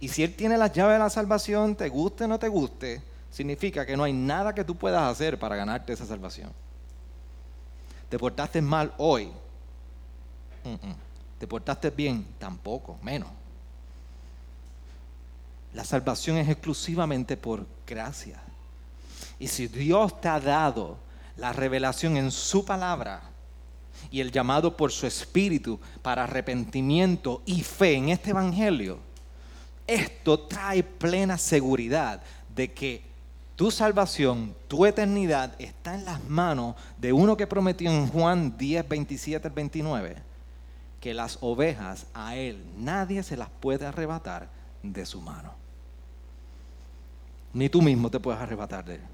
[0.00, 3.02] Y si Él tiene las llaves de la salvación, te guste o no te guste,
[3.30, 6.52] significa que no hay nada que tú puedas hacer para ganarte esa salvación.
[8.08, 9.30] ¿Te portaste mal hoy?
[11.38, 12.26] ¿Te portaste bien?
[12.38, 13.28] Tampoco, menos.
[15.74, 18.40] La salvación es exclusivamente por gracia.
[19.38, 21.03] Y si Dios te ha dado
[21.36, 23.22] la revelación en su palabra
[24.10, 28.98] y el llamado por su espíritu para arrepentimiento y fe en este evangelio,
[29.86, 32.22] esto trae plena seguridad
[32.54, 33.02] de que
[33.56, 38.88] tu salvación, tu eternidad está en las manos de uno que prometió en Juan 10,
[38.88, 40.16] 27 al 29,
[41.00, 44.48] que las ovejas a él nadie se las puede arrebatar
[44.82, 45.52] de su mano.
[47.52, 49.13] Ni tú mismo te puedes arrebatar de él.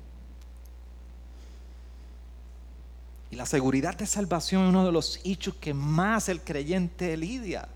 [3.31, 7.69] Y la seguridad de salvación es uno de los hechos que más el creyente lidia.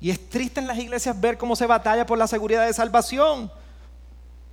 [0.00, 3.50] Y es triste en las iglesias ver cómo se batalla por la seguridad de salvación.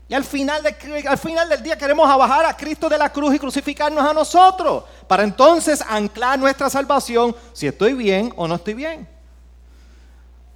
[0.07, 0.61] Y al final,
[1.07, 4.83] al final del día queremos bajar a Cristo de la cruz y crucificarnos a nosotros.
[5.07, 9.07] Para entonces anclar nuestra salvación si estoy bien o no estoy bien.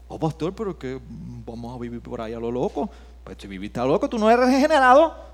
[0.07, 0.99] Oh, pastor, pero que
[1.45, 2.89] vamos a vivir por ahí a lo loco.
[3.23, 5.28] Pues si viviste a lo loco, tú no eres regenerado.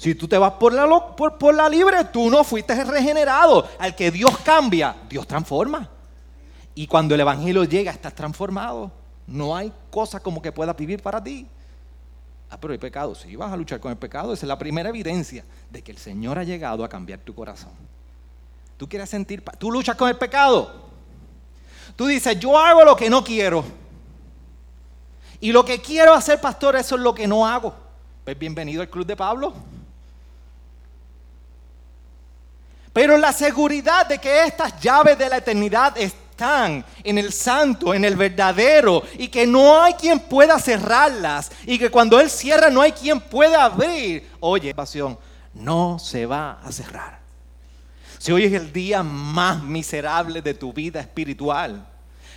[0.00, 3.68] Si tú te vas por la, por, por la libre, tú no fuiste regenerado.
[3.78, 5.90] Al que Dios cambia, Dios transforma.
[6.74, 8.90] Y cuando el Evangelio llega, estás transformado.
[9.26, 11.46] No hay cosa como que puedas vivir para ti.
[12.48, 13.14] Ah, pero hay pecado.
[13.14, 14.32] Sí, vas a luchar con el pecado.
[14.32, 17.72] Esa es la primera evidencia de que el Señor ha llegado a cambiar tu corazón.
[18.78, 19.58] Tú quieres sentir paz.
[19.58, 20.72] Tú luchas con el pecado.
[21.94, 23.62] Tú dices, yo hago lo que no quiero.
[25.40, 27.74] Y lo que quiero hacer, pastor, eso es lo que no hago.
[28.24, 29.52] Pues bienvenido al club de Pablo.
[32.92, 38.04] Pero la seguridad de que estas llaves de la eternidad están en el santo, en
[38.04, 42.80] el verdadero, y que no hay quien pueda cerrarlas, y que cuando Él cierra no
[42.80, 44.28] hay quien pueda abrir.
[44.40, 45.18] Oye, pasión,
[45.54, 47.20] no se va a cerrar.
[48.18, 51.86] Si hoy es el día más miserable de tu vida espiritual,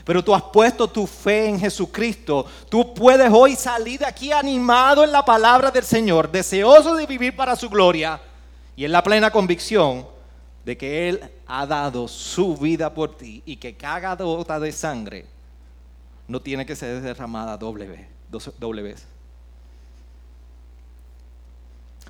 [0.06, 5.04] pero tú has puesto tu fe en Jesucristo, tú puedes hoy salir de aquí animado
[5.04, 8.22] en la palabra del Señor, deseoso de vivir para su gloria
[8.76, 10.13] y en la plena convicción
[10.66, 15.26] de que Él ha dado su vida por ti y que cada gota de sangre
[16.28, 18.08] no tiene que ser derramada doble vez,
[18.58, 19.06] doble vez.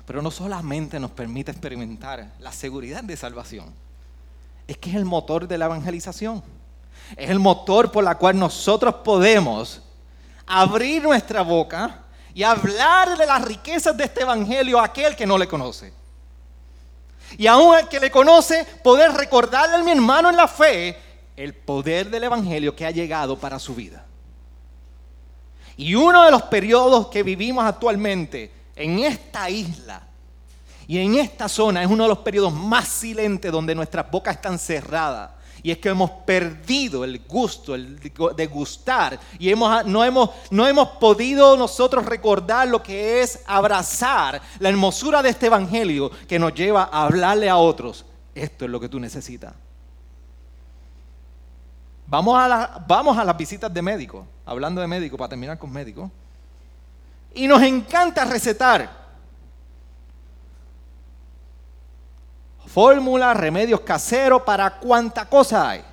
[0.06, 3.72] Pero no solamente nos permite experimentar la seguridad de salvación,
[4.66, 6.42] es que es el motor de la evangelización.
[7.16, 9.82] Es el motor por la cual nosotros podemos
[10.46, 15.36] abrir nuestra boca y hablar de las riquezas de este evangelio a aquel que no
[15.38, 15.92] le conoce.
[17.36, 20.96] Y aún al que le conoce, poder recordarle a mi hermano en la fe
[21.36, 24.04] el poder del Evangelio que ha llegado para su vida.
[25.76, 30.02] Y uno de los periodos que vivimos actualmente en esta isla
[30.86, 34.58] y en esta zona es uno de los periodos más silentes donde nuestras bocas están
[34.58, 35.30] cerradas
[35.64, 40.66] y es que hemos perdido el gusto el de gustar y hemos, no, hemos, no
[40.66, 46.52] hemos podido nosotros recordar lo que es abrazar la hermosura de este Evangelio que nos
[46.52, 48.04] lleva a hablarle a otros.
[48.34, 49.54] Esto es lo que tú necesitas.
[52.08, 56.10] Vamos a, vamos a las visitas de médico, hablando de médico, para terminar con médico.
[57.34, 59.03] Y nos encanta recetar.
[62.74, 65.84] Fórmulas, remedios caseros, para cuánta cosa hay.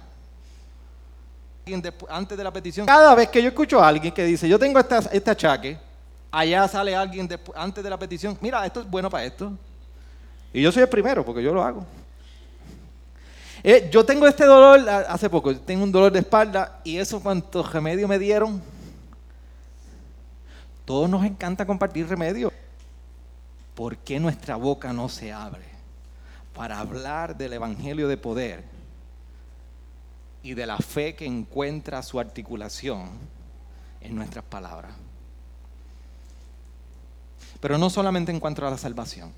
[2.09, 4.79] Antes de la petición, cada vez que yo escucho a alguien que dice, yo tengo
[4.79, 5.77] este achaque,
[6.31, 9.53] allá sale alguien antes de la petición, mira, esto es bueno para esto.
[10.51, 11.85] Y yo soy el primero, porque yo lo hago.
[13.61, 17.71] Eh, yo tengo este dolor, hace poco, tengo un dolor de espalda, y eso cuántos
[17.71, 18.59] remedios me dieron.
[20.83, 22.51] Todos nos encanta compartir remedios.
[23.75, 25.70] ¿Por qué nuestra boca no se abre?
[26.61, 28.63] Para hablar del Evangelio de poder
[30.43, 33.09] y de la fe que encuentra su articulación
[33.99, 34.93] en nuestras palabras.
[37.59, 39.33] Pero no solamente en cuanto a la salvación,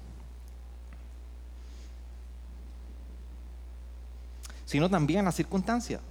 [4.65, 6.01] sino también la circunstancia.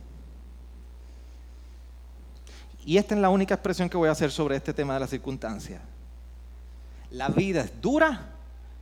[2.87, 5.07] Y esta es la única expresión que voy a hacer sobre este tema de la
[5.07, 5.83] circunstancia.
[7.11, 8.31] La vida es dura,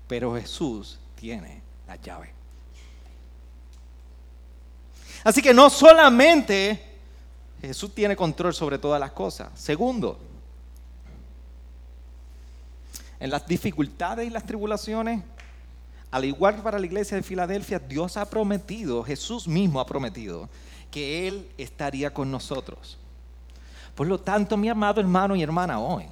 [0.06, 2.32] pero Jesús tiene la llave.
[5.24, 6.80] Así que no solamente
[7.60, 9.48] Jesús tiene control sobre todas las cosas.
[9.54, 10.18] Segundo,
[13.18, 15.22] en las dificultades y las tribulaciones,
[16.12, 20.48] al igual que para la iglesia de Filadelfia, Dios ha prometido, Jesús mismo ha prometido,
[20.92, 22.98] que Él estaría con nosotros.
[23.96, 26.06] Por lo tanto, mi amado hermano y hermana, hoy,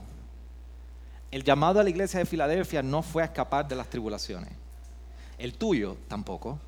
[1.31, 4.51] el llamado a la iglesia de Filadelfia no fue a escapar de las tribulaciones
[5.39, 6.59] el tuyo tampoco.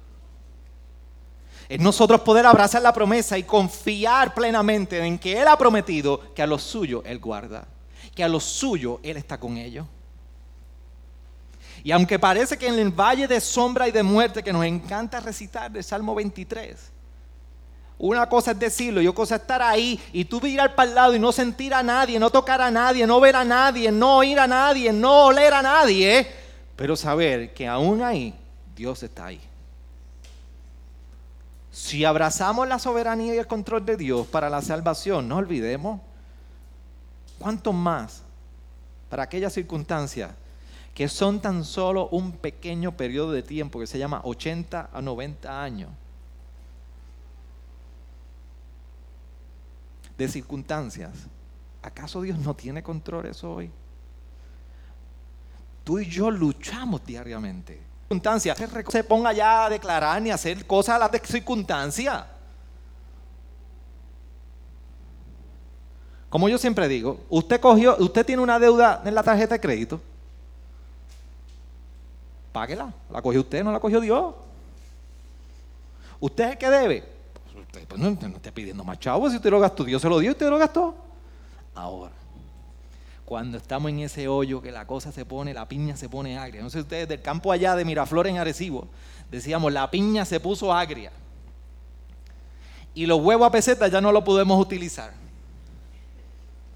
[1.69, 6.43] Es nosotros poder abrazar la promesa y confiar plenamente en que Él ha prometido que
[6.43, 7.67] a los suyos Él guarda,
[8.15, 9.87] que a los suyos Él está con ellos.
[11.85, 15.21] Y aunque parece que en el valle de sombra y de muerte que nos encanta
[15.21, 16.77] recitar del Salmo 23,
[17.99, 20.95] una cosa es decirlo y otra cosa es estar ahí y tú mirar para el
[20.95, 24.17] lado y no sentir a nadie, no tocar a nadie, no ver a nadie, no
[24.17, 26.27] oír a nadie, no oler a nadie,
[26.77, 28.35] pero saber que aún ahí
[28.81, 29.41] Dios está ahí.
[31.71, 36.01] Si abrazamos la soberanía y el control de Dios para la salvación, no olvidemos
[37.39, 38.23] cuánto más
[39.11, 40.31] para aquellas circunstancias
[40.95, 45.63] que son tan solo un pequeño periodo de tiempo que se llama 80 a 90
[45.63, 45.91] años
[50.17, 51.13] de circunstancias.
[51.83, 53.71] ¿Acaso Dios no tiene control eso hoy?
[55.85, 57.90] Tú y yo luchamos diariamente.
[58.89, 62.27] Se ponga ya a declarar ni a hacer cosas a las de circunstancia.
[66.29, 70.01] Como yo siempre digo, usted cogió, usted tiene una deuda en la tarjeta de crédito.
[72.51, 72.93] Páguela.
[73.11, 74.35] La cogió usted, no la cogió Dios.
[76.19, 77.05] ¿Usted es el debe?
[77.45, 79.31] Pues usted pues no, está pidiendo más chavos.
[79.31, 80.97] Si usted lo gastó, Dios se lo dio, usted lo gastó.
[81.77, 82.13] Ahora,
[83.31, 86.63] cuando estamos en ese hoyo que la cosa se pone, la piña se pone agria.
[86.63, 88.89] No sé ustedes del campo allá de Miraflores en Arecibo,
[89.31, 91.13] decíamos, la piña se puso agria.
[92.93, 95.13] Y los huevos a peseta ya no lo podemos utilizar.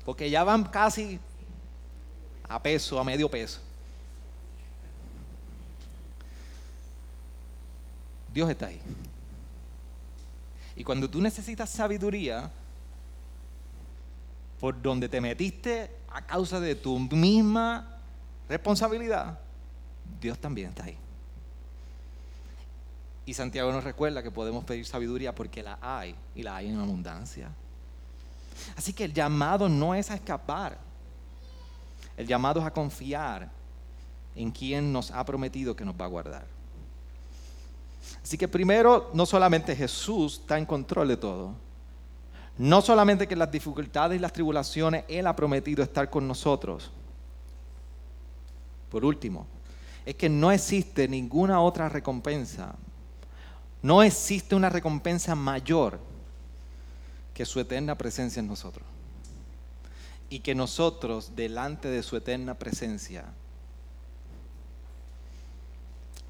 [0.05, 1.19] Porque ya van casi
[2.49, 3.59] a peso, a medio peso.
[8.33, 8.81] Dios está ahí.
[10.77, 12.49] Y cuando tú necesitas sabiduría,
[14.65, 17.99] por donde te metiste a causa de tu misma
[18.49, 19.39] responsabilidad,
[20.19, 20.97] Dios también está ahí.
[23.27, 26.81] Y Santiago nos recuerda que podemos pedir sabiduría porque la hay y la hay en
[26.81, 27.51] abundancia.
[28.75, 30.79] Así que el llamado no es a escapar,
[32.17, 33.51] el llamado es a confiar
[34.35, 36.47] en quien nos ha prometido que nos va a guardar.
[38.23, 41.64] Así que primero, no solamente Jesús está en control de todo,
[42.59, 46.91] no solamente que las dificultades y las tribulaciones Él ha prometido estar con nosotros.
[48.91, 49.47] Por último,
[50.07, 52.77] es que no existe ninguna otra recompensa.
[53.83, 55.99] No existe una recompensa mayor
[57.33, 58.87] que su eterna presencia en nosotros.
[60.31, 63.25] Y que nosotros, delante de su eterna presencia,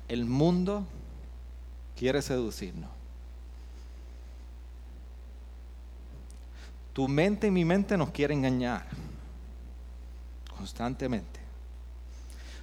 [0.08, 0.86] el mundo
[1.96, 2.93] quiere seducirnos.
[6.94, 8.86] Tu mente y mi mente nos quiere engañar
[10.56, 11.40] constantemente.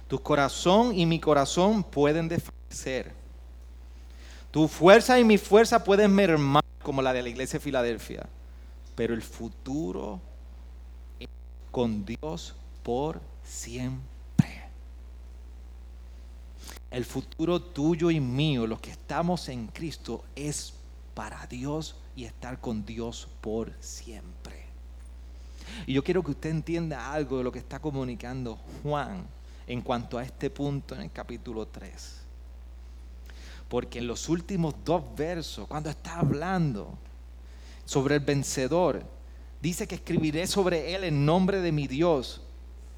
[0.08, 3.12] Tu corazón y mi corazón pueden desfallecer.
[4.50, 8.26] Tu fuerza y mi fuerza pueden mermar como la de la iglesia de Filadelfia.
[8.94, 10.18] Pero el futuro
[11.20, 11.28] es
[11.70, 14.64] con Dios por siempre.
[16.90, 20.74] El futuro tuyo y mío, los que estamos en Cristo, es
[21.14, 24.62] para Dios y estar con Dios por siempre.
[25.86, 29.26] Y yo quiero que usted entienda algo de lo que está comunicando Juan
[29.66, 32.20] en cuanto a este punto en el capítulo 3.
[33.68, 36.98] Porque en los últimos dos versos, cuando está hablando
[37.84, 39.02] sobre el vencedor,
[39.62, 42.42] dice que escribiré sobre él en nombre de mi Dios.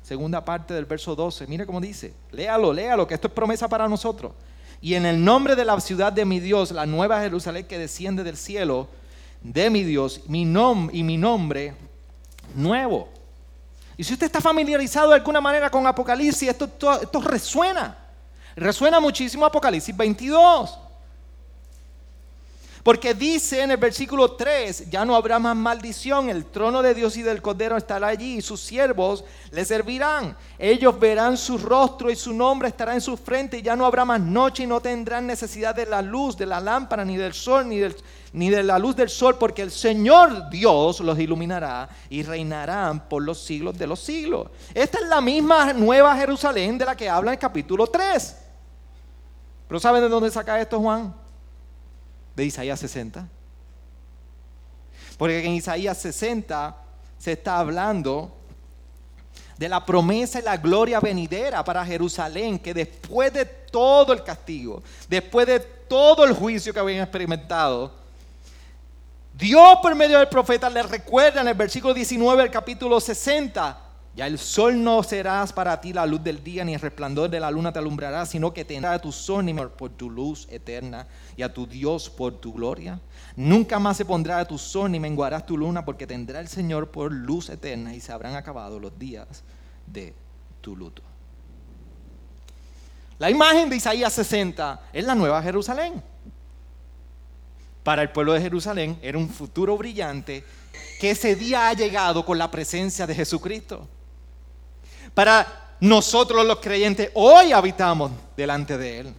[0.03, 1.47] Segunda parte del verso 12.
[1.47, 2.13] Mire cómo dice.
[2.33, 4.33] Léalo, léalo, que esto es promesa para nosotros.
[4.81, 8.23] Y en el nombre de la ciudad de mi Dios, la nueva Jerusalén que desciende
[8.23, 8.89] del cielo,
[9.45, 11.77] de mi Dios mi nom y mi nombre
[12.55, 13.09] nuevo.
[13.97, 16.65] Y si usted está familiarizado de alguna manera con Apocalipsis, esto,
[17.01, 17.97] esto, resuena.
[18.57, 20.79] Resuena muchísimo Apocalipsis 22.
[22.85, 27.17] Porque dice en el versículo 3, ya no habrá más maldición, el trono de Dios
[27.17, 30.37] y del Cordero estará allí y sus siervos le servirán.
[30.59, 34.05] Ellos verán su rostro y su nombre estará en su frente y ya no habrá
[34.05, 37.67] más noche y no tendrán necesidad de la luz, de la lámpara, ni del sol,
[37.67, 43.23] ni, de la luz del sol, porque el Señor Dios los iluminará y reinarán por
[43.23, 44.49] los siglos de los siglos.
[44.75, 48.37] Esta es la misma nueva Jerusalén de la que habla en el capítulo 3.
[49.69, 51.24] Pero ¿saben de dónde saca esto Juan?
[52.35, 53.29] De Isaías 60.
[55.17, 56.77] Porque en Isaías 60
[57.19, 58.37] se está hablando
[59.57, 64.83] de la promesa y la gloria venidera para Jerusalén, que después de todo el castigo,
[65.09, 67.93] después de todo el juicio que habían experimentado,
[69.33, 73.84] Dios por medio del profeta le recuerda en el versículo 19 del capítulo 60,
[74.17, 77.41] ya el sol no serás para ti la luz del día, ni el resplandor de
[77.41, 79.45] la luna te alumbrará, sino que tendrá a tu sol
[79.77, 83.01] por tu luz eterna y a tu Dios por tu gloria.
[83.35, 86.93] Nunca más se pondrá a tu sol ni menguarás tu luna, porque tendrá el Señor
[86.93, 89.43] por luz eterna y se habrán acabado los días
[89.87, 90.15] de
[90.61, 91.03] tu luto.
[93.19, 96.01] La imagen de Isaías 60 es la nueva Jerusalén.
[97.83, 100.45] Para el pueblo de Jerusalén era un futuro brillante
[101.01, 103.89] que ese día ha llegado con la presencia de Jesucristo.
[105.15, 109.15] Para nosotros los creyentes hoy habitamos delante de Él.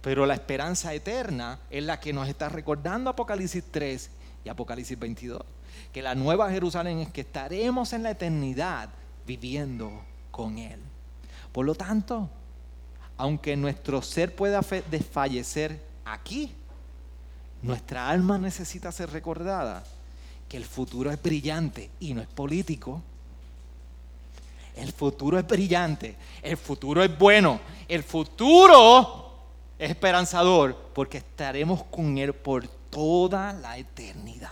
[0.00, 4.10] Pero la esperanza eterna es la que nos está recordando Apocalipsis 3
[4.44, 5.42] y Apocalipsis 22.
[5.92, 8.88] Que la nueva Jerusalén es que estaremos en la eternidad
[9.26, 9.90] viviendo
[10.30, 10.80] con Él.
[11.52, 12.30] Por lo tanto,
[13.16, 14.60] aunque nuestro ser pueda
[14.90, 16.52] desfallecer aquí,
[17.62, 19.82] nuestra alma necesita ser recordada
[20.48, 23.02] que el futuro es brillante y no es político
[24.76, 27.58] El futuro es brillante, el futuro es bueno,
[27.88, 29.32] el futuro
[29.78, 34.50] es esperanzador porque estaremos con Él por toda la eternidad.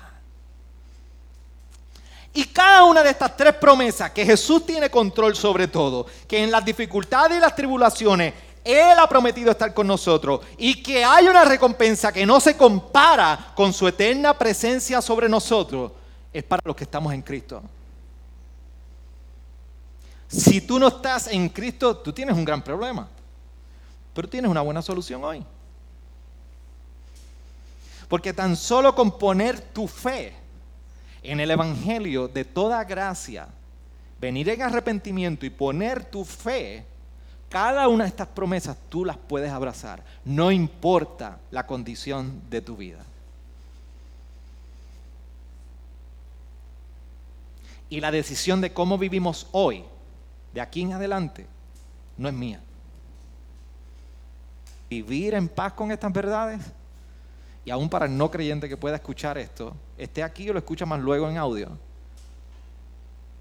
[2.32, 6.50] Y cada una de estas tres promesas, que Jesús tiene control sobre todo, que en
[6.50, 11.44] las dificultades y las tribulaciones Él ha prometido estar con nosotros y que hay una
[11.44, 15.92] recompensa que no se compara con su eterna presencia sobre nosotros,
[16.32, 17.62] es para los que estamos en Cristo.
[20.36, 23.08] Si tú no estás en Cristo, tú tienes un gran problema.
[24.12, 25.44] Pero tienes una buena solución hoy.
[28.08, 30.34] Porque tan solo con poner tu fe
[31.22, 33.46] en el Evangelio de toda gracia,
[34.20, 36.84] venir en arrepentimiento y poner tu fe,
[37.48, 42.76] cada una de estas promesas tú las puedes abrazar, no importa la condición de tu
[42.76, 43.04] vida.
[47.88, 49.84] Y la decisión de cómo vivimos hoy,
[50.54, 51.46] de aquí en adelante,
[52.16, 52.60] no es mía.
[54.88, 56.60] Vivir en paz con estas verdades
[57.64, 60.86] y aún para el no creyente que pueda escuchar esto, esté aquí o lo escucha
[60.86, 61.76] más luego en audio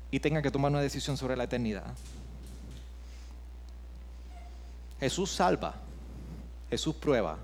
[0.10, 1.94] y tenga que tomar una decisión sobre la eternidad.
[5.00, 5.76] Jesús salva,
[6.72, 7.38] Jesús prueba,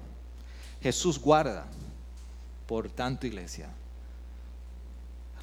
[0.82, 1.66] Jesús guarda.
[2.66, 3.70] Por tanto, iglesia,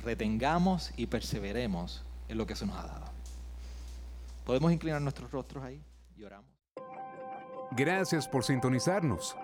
[0.02, 3.15] retengamos y perseveremos en lo que se nos ha dado.
[4.46, 5.84] Podemos inclinar nuestros rostros ahí
[6.16, 6.48] y oramos.
[7.72, 9.36] Gracias por sintonizarnos.